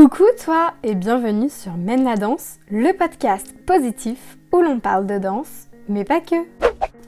[0.00, 5.18] Coucou toi et bienvenue sur Mène la danse, le podcast positif où l'on parle de
[5.18, 6.36] danse, mais pas que.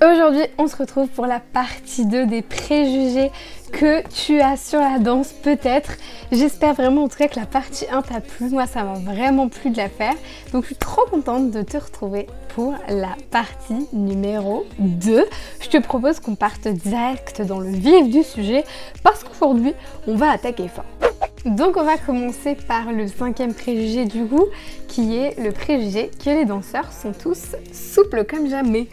[0.04, 3.30] Aujourd'hui, on se retrouve pour la partie 2 des préjugés
[3.72, 5.92] que tu as sur la danse peut-être.
[6.32, 8.50] J'espère vraiment en tout cas que la partie 1 t'a plu.
[8.50, 10.14] Moi, ça m'a vraiment plu de la faire.
[10.52, 15.24] Donc, je suis trop contente de te retrouver pour la partie numéro 2.
[15.62, 18.64] Je te propose qu'on parte direct dans le vif du sujet
[19.02, 19.72] parce qu'aujourd'hui,
[20.06, 21.11] on va attaquer fort.
[21.44, 24.46] Donc on va commencer par le cinquième préjugé du goût,
[24.86, 28.86] qui est le préjugé que les danseurs sont tous souples comme jamais.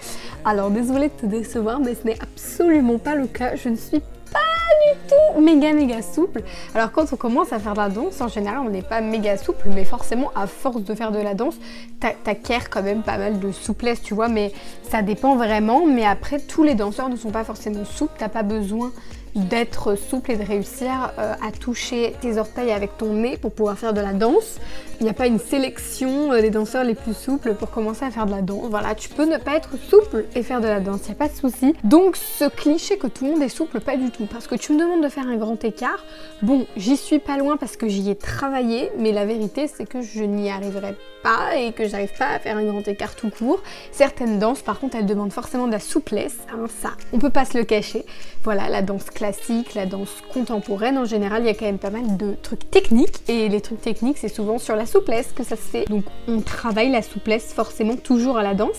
[0.44, 3.56] Alors désolée de te décevoir, mais ce n'est absolument pas le cas.
[3.56, 4.00] Je ne suis
[4.32, 6.42] pas du tout méga méga souple.
[6.74, 9.38] Alors quand on commence à faire de la danse, en général on n'est pas méga
[9.38, 11.56] souple, mais forcément à force de faire de la danse,
[12.00, 14.54] t'acquiers quand même pas mal de souplesse, tu vois, mais
[14.90, 15.86] ça dépend vraiment.
[15.86, 18.92] Mais après, tous les danseurs ne sont pas forcément souples, t'as pas besoin
[19.36, 23.78] d'être souple et de réussir euh, à toucher tes orteils avec ton nez pour pouvoir
[23.78, 24.60] faire de la danse.
[25.00, 28.12] Il n'y a pas une sélection euh, des danseurs les plus souples pour commencer à
[28.12, 28.68] faire de la danse.
[28.70, 31.16] Voilà, tu peux ne pas être souple et faire de la danse, il n'y a
[31.16, 31.74] pas de souci.
[31.84, 34.26] Donc ce cliché que tout le monde est souple, pas du tout.
[34.26, 36.04] Parce que tu me demandes de faire un grand écart.
[36.42, 40.02] Bon, j'y suis pas loin parce que j'y ai travaillé, mais la vérité c'est que
[40.02, 43.62] je n'y arriverai pas et que j'arrive pas à faire un grand écart tout court.
[43.92, 46.38] Certaines danses, par contre, elles demandent forcément de la souplesse.
[46.52, 48.06] Hein, ça, on peut pas se le cacher.
[48.44, 51.90] Voilà, la danse classique, la danse contemporaine, en général, il y a quand même pas
[51.90, 53.18] mal de trucs techniques.
[53.28, 55.86] Et les trucs techniques, c'est souvent sur la souplesse que ça se fait.
[55.90, 58.78] Donc on travaille la souplesse forcément toujours à la danse.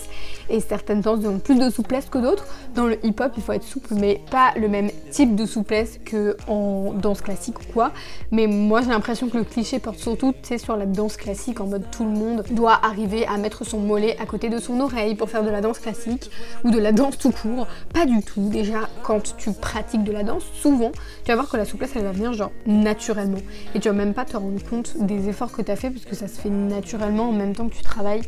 [0.49, 2.47] Et certaines danses demandent plus de souplesse que d'autres.
[2.73, 6.35] Dans le hip-hop, il faut être souple, mais pas le même type de souplesse que
[6.47, 7.91] en danse classique ou quoi.
[8.31, 11.85] Mais moi, j'ai l'impression que le cliché porte surtout, sur la danse classique, en mode
[11.91, 15.29] tout le monde doit arriver à mettre son mollet à côté de son oreille pour
[15.29, 16.31] faire de la danse classique
[16.63, 17.67] ou de la danse tout court.
[17.93, 18.49] Pas du tout.
[18.49, 20.91] Déjà, quand tu pratique de la danse, souvent,
[21.23, 23.39] tu vas voir que la souplesse, elle va venir genre naturellement.
[23.75, 26.05] Et tu vas même pas te rendre compte des efforts que tu as fait parce
[26.05, 28.23] que ça se fait naturellement en même temps que tu travailles.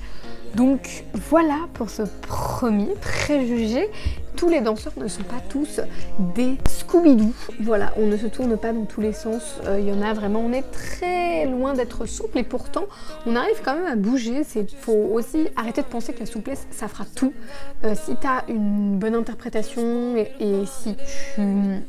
[0.55, 3.89] Donc voilà pour ce premier préjugé
[4.35, 5.79] tous les danseurs ne sont pas tous
[6.35, 7.33] des Scooby-Doo.
[7.61, 9.59] Voilà, on ne se tourne pas dans tous les sens.
[9.65, 12.85] Euh, il y en a vraiment, on est très loin d'être souple et pourtant
[13.25, 14.41] on arrive quand même à bouger.
[14.55, 17.33] Il faut aussi arrêter de penser que la souplesse ça fera tout.
[17.83, 20.27] Euh, si tu as une bonne interprétation et,
[20.65, 20.95] si
[21.35, 21.41] tu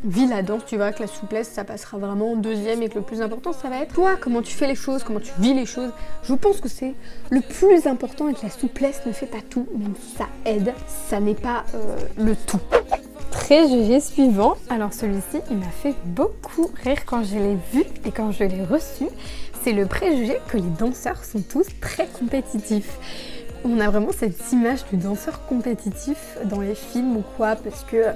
[0.05, 2.97] vis la danse, tu vois que la souplesse ça passera vraiment en deuxième et que
[2.97, 5.55] le plus important ça va être toi, comment tu fais les choses, comment tu vis
[5.55, 5.91] les choses.
[6.25, 6.95] Je pense que c'est
[7.31, 10.73] le plus important et que la souplesse ne fait pas tout, même ça aide.
[11.09, 12.61] Ça n'est pas euh, le tout.
[13.31, 18.33] Préjugé suivant, alors celui-ci il m'a fait beaucoup rire quand je l'ai vu et quand
[18.33, 19.05] je l'ai reçu,
[19.63, 22.99] c'est le préjugé que les danseurs sont tous très compétitifs.
[23.65, 28.09] On a vraiment cette image du danseur compétitif dans les films ou quoi, parce que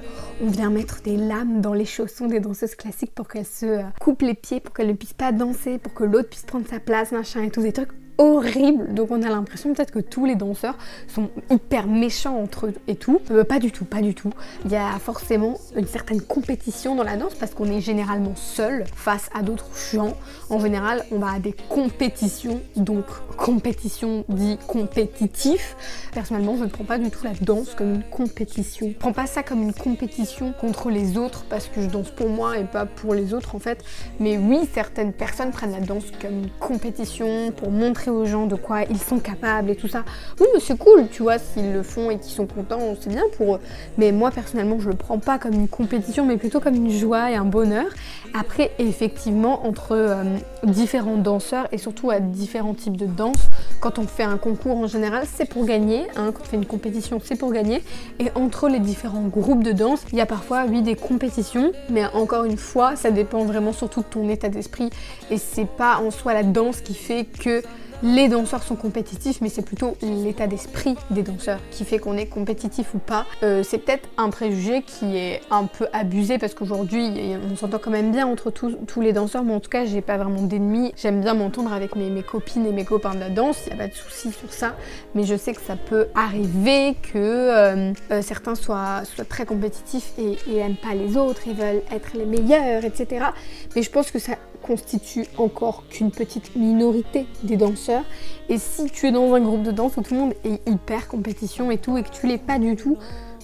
[0.42, 4.22] on vient mettre des lames dans les chaussons des danseuses classiques pour qu'elles se coupent
[4.22, 7.12] les pieds, pour qu'elles ne puissent pas danser, pour que l'autre puisse prendre sa place,
[7.12, 8.92] machin et tous des trucs horrible.
[8.94, 12.96] Donc on a l'impression peut-être que tous les danseurs sont hyper méchants entre eux et
[12.96, 13.20] tout.
[13.30, 14.30] Euh, pas du tout, pas du tout.
[14.64, 18.84] Il y a forcément une certaine compétition dans la danse parce qu'on est généralement seul
[18.94, 20.16] face à d'autres gens.
[20.50, 23.04] En général, on va à des compétitions, donc
[23.36, 25.76] compétition dit compétitif.
[26.12, 28.88] Personnellement, je ne prends pas du tout la danse comme une compétition.
[28.88, 32.28] Je prends pas ça comme une compétition contre les autres parce que je danse pour
[32.28, 33.84] moi et pas pour les autres en fait.
[34.18, 38.54] Mais oui, certaines personnes prennent la danse comme une compétition pour montrer aux gens de
[38.54, 40.04] quoi ils sont capables et tout ça.
[40.40, 43.24] Oui, mais c'est cool, tu vois, s'ils le font et qu'ils sont contents, c'est bien
[43.36, 43.60] pour eux.
[43.96, 47.30] Mais moi, personnellement, je le prends pas comme une compétition, mais plutôt comme une joie
[47.30, 47.86] et un bonheur.
[48.34, 50.24] Après, effectivement, entre euh,
[50.64, 53.48] différents danseurs et surtout à différents types de danse,
[53.80, 56.06] quand on fait un concours en général, c'est pour gagner.
[56.16, 57.82] Hein, quand on fait une compétition, c'est pour gagner.
[58.18, 61.72] Et entre les différents groupes de danse, il y a parfois, oui, des compétitions.
[61.90, 64.90] Mais encore une fois, ça dépend vraiment surtout de ton état d'esprit.
[65.30, 67.62] Et c'est pas en soi la danse qui fait que
[68.02, 72.26] les danseurs sont compétitifs, mais c'est plutôt l'état d'esprit des danseurs qui fait qu'on est
[72.26, 73.26] compétitif ou pas.
[73.42, 77.10] Euh, c'est peut-être un préjugé qui est un peu abusé parce qu'aujourd'hui,
[77.50, 80.16] on s'entend quand même bien entre tous, les danseurs, mais en tout cas, j'ai pas
[80.16, 80.92] vraiment d'ennemis.
[80.96, 83.88] J'aime bien m'entendre avec mes, copines et mes copains de la danse, il a pas
[83.88, 84.74] de souci sur ça,
[85.14, 90.36] mais je sais que ça peut arriver que euh, euh, certains soient, très compétitifs et,
[90.50, 93.26] et aiment pas les autres, ils veulent être les meilleurs, etc.
[93.74, 94.34] Mais je pense que ça
[94.68, 98.04] constitue encore qu'une petite minorité des danseurs.
[98.50, 101.08] Et si tu es dans un groupe de danse où tout le monde est hyper
[101.08, 102.98] compétition et tout, et que tu l'es pas du tout,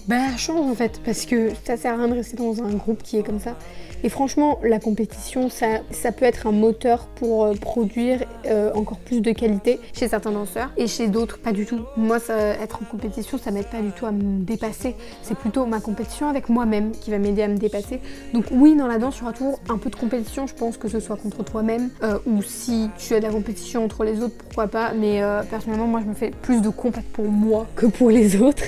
[0.07, 3.03] bah change en fait parce que ça sert à rien de rester dans un groupe
[3.03, 3.57] qui est comme ça.
[4.05, 8.99] Et franchement, la compétition, ça, ça peut être un moteur pour euh, produire euh, encore
[8.99, 11.81] plus de qualité chez certains danseurs et chez d'autres pas du tout.
[11.97, 14.95] Moi, être en compétition, ça m'aide pas du tout à me dépasser.
[15.23, 18.01] C'est plutôt ma compétition avec moi-même qui va m'aider à me dépasser.
[18.35, 20.47] Donc oui, dans la danse, il y aura toujours un peu de compétition.
[20.47, 23.87] Je pense que ce soit contre toi-même euh, ou si tu as de la compétition
[23.87, 24.93] entre les autres, pourquoi pas.
[24.93, 28.65] Mais personnellement, moi, je me fais plus de compète pour moi que pour les autres.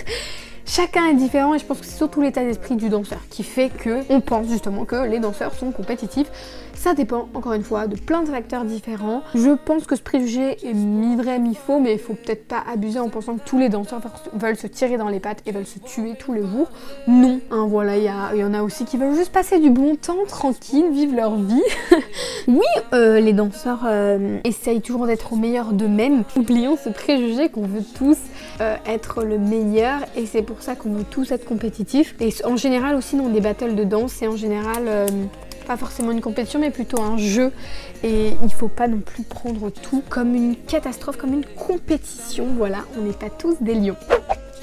[0.69, 3.71] Chacun est différent et je pense que c'est surtout l'état d'esprit du danseur qui fait
[3.71, 6.27] que on pense justement que les danseurs sont compétitifs.
[6.75, 9.23] Ça dépend encore une fois de plein de facteurs différents.
[9.35, 13.09] Je pense que ce préjugé est mi-vrai, mi-faux, mais il faut peut-être pas abuser en
[13.09, 14.01] pensant que tous les danseurs
[14.35, 16.69] veulent se tirer dans les pattes et veulent se tuer tous les jours.
[17.07, 20.27] Non, hein, voilà, il y, en a aussi qui veulent juste passer du bon temps,
[20.29, 21.63] tranquille, vivre leur vie.
[22.49, 22.61] oui,
[22.93, 26.25] euh, les danseurs euh, essayent toujours d'être au meilleur d'eux-mêmes.
[26.37, 28.19] Oublions ce préjugé qu'on veut tous
[28.61, 32.15] euh, être le meilleur et c'est pour ça qu'on veut tous être compétitifs.
[32.21, 34.89] Et en général aussi dans des battles de danse, c'est en général
[35.67, 37.53] pas forcément une compétition, mais plutôt un jeu.
[38.03, 42.47] Et il faut pas non plus prendre tout comme une catastrophe, comme une compétition.
[42.57, 43.97] Voilà, on n'est pas tous des lions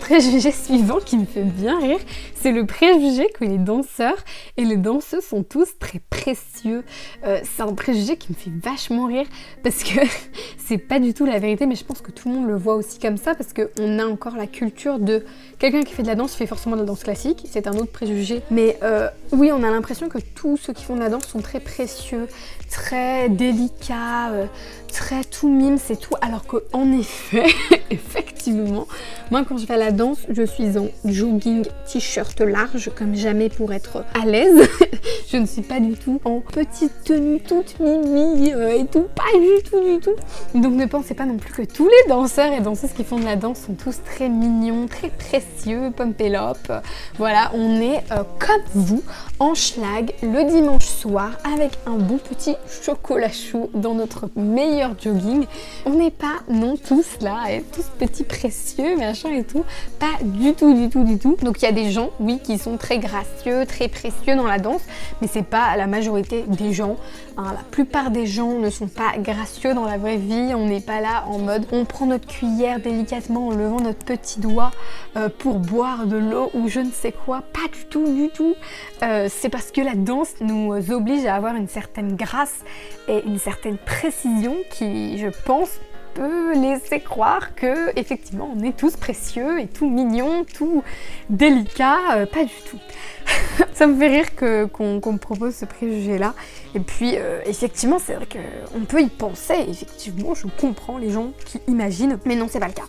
[0.03, 1.99] préjugé suivant qui me fait bien rire,
[2.35, 4.17] c'est le préjugé que les danseurs
[4.57, 6.83] et les danseuses sont tous très précieux.
[7.25, 9.25] Euh, c'est un préjugé qui me fait vachement rire
[9.63, 10.01] parce que
[10.57, 12.75] c'est pas du tout la vérité, mais je pense que tout le monde le voit
[12.75, 15.23] aussi comme ça parce qu'on a encore la culture de
[15.57, 17.93] quelqu'un qui fait de la danse fait forcément de la danse classique, c'est un autre
[17.93, 18.41] préjugé.
[18.51, 21.41] Mais euh, oui, on a l'impression que tous ceux qui font de la danse sont
[21.41, 22.27] très précieux,
[22.73, 24.45] très délicats, euh,
[24.91, 26.15] très tout mime, c'est tout.
[26.21, 27.45] Alors qu'en effet,
[27.91, 28.87] effectivement,
[29.29, 33.73] moi quand je fais la danse, je suis en jogging, t-shirt large comme jamais pour
[33.73, 34.67] être à l'aise.
[35.31, 39.37] je ne suis pas du tout en petite tenue toute mimi euh, et tout, pas
[39.37, 40.15] du tout du tout.
[40.55, 43.25] Donc ne pensez pas non plus que tous les danseurs et danseuses qui font de
[43.25, 46.71] la danse sont tous très mignons, très précieux, pompélope.
[47.19, 52.55] Voilà, on est euh, comme vous en schlag le dimanche soir avec un bon petit
[52.81, 55.45] chocolat chaud dans notre meilleur jogging.
[55.85, 59.65] On n'est pas non tous là, et tous petits précieux, machin et tout.
[59.99, 61.35] Pas du tout, du tout, du tout.
[61.43, 64.59] Donc il y a des gens, oui, qui sont très gracieux, très précieux dans la
[64.59, 64.81] danse,
[65.21, 66.95] mais c'est pas la majorité des gens.
[67.35, 67.51] Hein.
[67.53, 70.53] la plupart des gens ne sont pas gracieux dans la vraie vie.
[70.55, 74.39] On n'est pas là en mode on prend notre cuillère délicatement en levant notre petit
[74.39, 74.71] doigt
[75.17, 77.41] euh, pour boire de l'eau ou je ne sais quoi.
[77.51, 78.55] Pas du tout, du tout.
[79.01, 82.63] Euh, c'est parce que la danse nous oblige à avoir une certaine grâce
[83.07, 85.79] et une certaine précision qui, je pense,
[86.13, 90.83] peut laisser croire que effectivement on est tous précieux et tout mignon, tout
[91.29, 92.79] délicat, euh, pas du tout.
[93.73, 96.33] ça me fait rire qu'on me propose ce préjugé là.
[96.75, 101.31] Et puis euh, effectivement c'est vrai qu'on peut y penser, effectivement je comprends les gens
[101.45, 102.83] qui imaginent, mais non c'est pas le cas.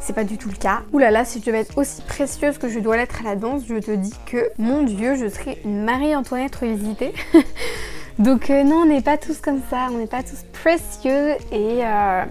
[0.00, 0.82] C'est pas du tout le cas.
[0.92, 3.36] Ouh là là, si je devais être aussi précieuse que je dois l'être à la
[3.36, 7.12] danse, je te dis que mon dieu je serais une Marie-Antoinette revisitée.
[8.20, 11.86] Donc euh, non, on n'est pas tous comme ça, on n'est pas tous précieux et
[11.86, 12.24] euh,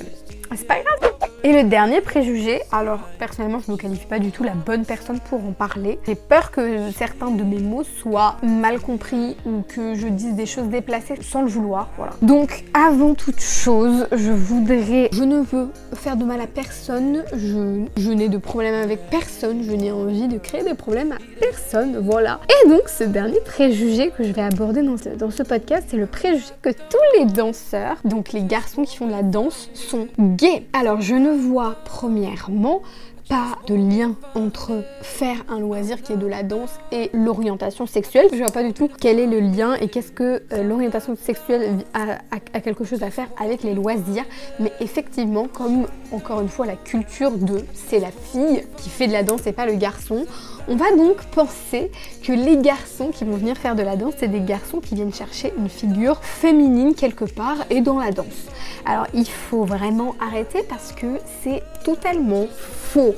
[0.55, 1.18] c'est pas grave.
[1.45, 4.83] Et le dernier préjugé, alors personnellement je ne me qualifie pas du tout la bonne
[4.83, 5.97] personne pour en parler.
[6.05, 10.45] J'ai peur que certains de mes mots soient mal compris ou que je dise des
[10.45, 11.91] choses déplacées sans le vouloir.
[11.95, 12.11] Voilà.
[12.21, 18.11] Donc avant toute chose, je voudrais, je ne veux faire de mal à personne, je,
[18.11, 22.41] n'ai de problème avec personne, je n'ai envie de créer des problèmes à personne, voilà.
[22.49, 25.97] Et donc ce dernier préjugé que je vais aborder dans ce, dans ce podcast, c'est
[25.97, 30.07] le préjugé que tous les danseurs, donc les garçons qui font de la danse, sont
[30.19, 30.65] gays.
[30.73, 32.81] Alors je ne vois premièrement
[33.29, 38.27] pas de lien entre faire un loisir qui est de la danse et l'orientation sexuelle.
[38.33, 41.85] Je vois pas du tout quel est le lien et qu'est-ce que euh, l'orientation sexuelle
[41.93, 44.25] a, quelque chose à faire avec les loisirs.
[44.59, 49.13] Mais effectivement, comme encore une fois la culture de c'est la fille qui fait de
[49.13, 50.25] la danse et pas le garçon,
[50.67, 51.91] on va donc penser
[52.23, 55.13] que les garçons qui vont venir faire de la danse, c'est des garçons qui viennent
[55.13, 58.47] chercher une figure féminine quelque part et dans la danse.
[58.85, 62.47] Alors il faut vraiment arrêter parce que c'est totalement
[62.89, 63.15] faux.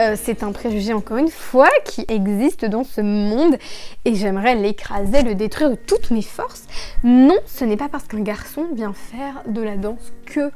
[0.00, 3.56] Euh, c'est un préjugé encore une fois qui existe dans ce monde
[4.04, 6.64] et j'aimerais l'écraser, le détruire de toutes mes forces.
[7.04, 10.50] Non, ce n'est pas parce qu'un garçon vient faire de la danse que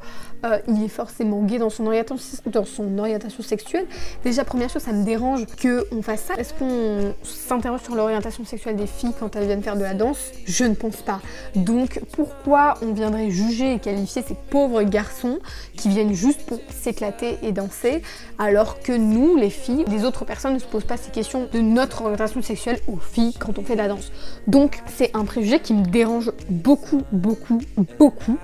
[0.45, 3.85] euh, il est forcément gay dans son, orientation, dans son orientation sexuelle.
[4.23, 6.35] Déjà, première chose, ça me dérange qu'on fasse ça.
[6.35, 10.31] Est-ce qu'on s'interroge sur l'orientation sexuelle des filles quand elles viennent faire de la danse?
[10.45, 11.21] Je ne pense pas.
[11.55, 15.39] Donc, pourquoi on viendrait juger et qualifier ces pauvres garçons
[15.75, 18.01] qui viennent juste pour s'éclater et danser,
[18.37, 21.59] alors que nous, les filles, les autres personnes ne se posent pas ces questions de
[21.59, 24.11] notre orientation sexuelle aux filles quand on fait de la danse.
[24.47, 27.59] Donc, c'est un préjugé qui me dérange beaucoup, beaucoup,
[27.97, 28.37] beaucoup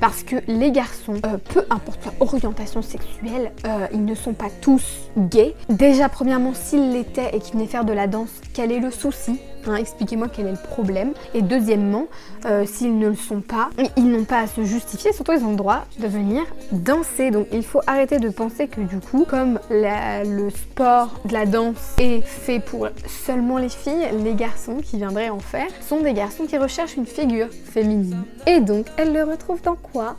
[0.00, 4.50] parce que les garçons, euh, peu importe leur orientation sexuelle, euh, ils ne sont pas
[4.60, 4.84] tous
[5.16, 5.54] gays.
[5.68, 9.38] Déjà, premièrement, s'ils l'étaient et qu'ils venaient faire de la danse, quel est le souci?
[9.66, 11.12] Hein, expliquez-moi quel est le problème.
[11.34, 12.06] Et deuxièmement,
[12.46, 15.50] euh, s'ils ne le sont pas, ils n'ont pas à se justifier, surtout ils ont
[15.50, 16.42] le droit de venir
[16.72, 17.30] danser.
[17.30, 21.94] Donc il faut arrêter de penser que du coup, comme le sport de la danse
[21.98, 26.46] est fait pour seulement les filles, les garçons qui viendraient en faire sont des garçons
[26.46, 28.24] qui recherchent une figure féminine.
[28.46, 30.16] Et donc, elles le retrouvent dans quoi?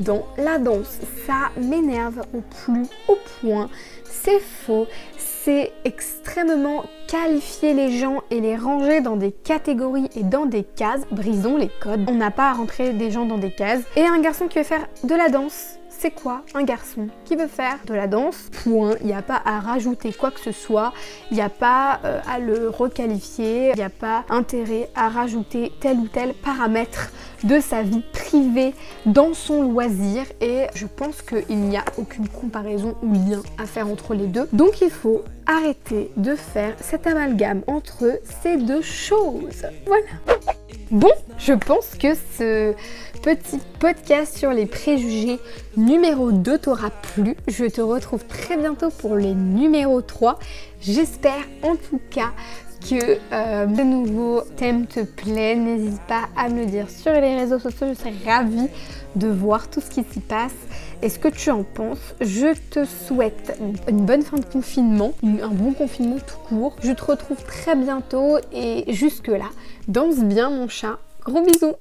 [0.00, 0.98] Dans la danse.
[1.26, 3.68] Ça m'énerve au plus haut point.
[4.04, 4.86] C'est faux,
[5.18, 11.00] c'est extrêmement qualifier les gens et les ranger dans des catégories et dans des cases.
[11.10, 12.04] Brisons les codes.
[12.08, 13.82] On n'a pas à rentrer des gens dans des cases.
[13.96, 17.48] Et un garçon qui veut faire de la danse, c'est quoi un garçon qui veut
[17.48, 18.48] faire de la danse?
[18.62, 18.94] Point.
[19.00, 20.92] Il n'y a pas à rajouter quoi que ce soit.
[21.30, 23.70] Il n'y a pas euh, à le requalifier.
[23.70, 27.10] Il n'y a pas intérêt à rajouter tel ou tel paramètre
[27.44, 28.74] de sa vie privée
[29.06, 30.24] dans son loisir.
[30.40, 34.48] Et je pense qu'il n'y a aucune comparaison ou lien à faire entre les deux.
[34.52, 39.66] Donc il faut arrêter de faire cet amalgame entre ces deux choses.
[39.86, 40.54] Voilà.
[40.90, 42.74] Bon, je pense que ce
[43.22, 45.38] petit podcast sur les préjugés
[45.76, 47.36] numéro 2 t'aura plu.
[47.46, 50.38] Je te retrouve très bientôt pour les numéro 3.
[50.80, 52.32] J'espère en tout cas
[52.80, 55.56] que euh, de nouveau thème te plaît.
[55.56, 57.88] N'hésite pas à me le dire sur les réseaux sociaux.
[57.90, 58.68] Je serais ravie
[59.16, 60.54] de voir tout ce qui s'y passe
[61.02, 62.14] et ce que tu en penses?
[62.20, 63.58] Je te souhaite
[63.88, 66.76] une bonne fin de confinement, un bon confinement tout court.
[66.82, 69.50] Je te retrouve très bientôt et jusque là,
[69.86, 70.98] danse bien mon chat.
[71.24, 71.74] Gros bisous